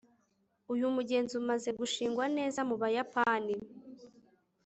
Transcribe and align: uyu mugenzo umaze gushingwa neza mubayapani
uyu 0.73 0.85
mugenzo 0.95 1.33
umaze 1.41 1.69
gushingwa 1.79 2.25
neza 2.37 2.59
mubayapani 2.69 3.55